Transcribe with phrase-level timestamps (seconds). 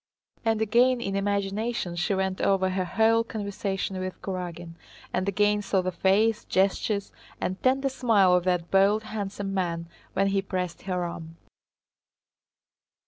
[0.43, 4.73] And again in imagination she went over her whole conversation with Kurágin,
[5.13, 10.29] and again saw the face, gestures, and tender smile of that bold handsome man when
[10.29, 11.37] he pressed her arm.